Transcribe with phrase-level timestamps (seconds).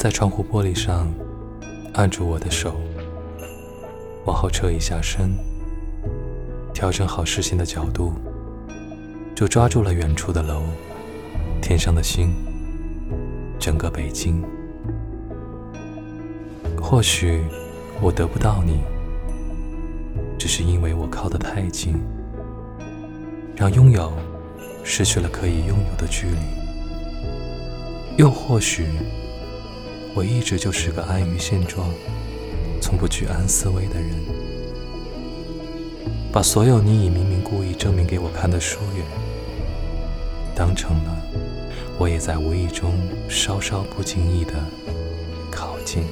[0.00, 1.12] 在窗户玻璃上
[1.92, 2.80] 按住我的手，
[4.24, 5.36] 往后撤一下身，
[6.72, 8.14] 调整好视线的角度，
[9.34, 10.62] 就抓住了远处的楼，
[11.60, 12.32] 天上的星，
[13.58, 14.42] 整个北京。
[16.80, 17.44] 或许
[18.00, 18.80] 我得不到你，
[20.38, 22.00] 只是因为我靠得太近，
[23.54, 24.10] 让拥有
[24.82, 26.38] 失去了可以拥有的距离。
[28.16, 28.86] 又或许，
[30.14, 31.88] 我一直就是个安于现状、
[32.80, 34.10] 从不居安思危的人，
[36.32, 39.04] 把所有你以明明故意证明给我看的疏远，
[40.54, 41.16] 当成了
[41.98, 42.92] 我也在无意中
[43.28, 44.54] 稍稍不经意的
[45.50, 46.04] 靠近。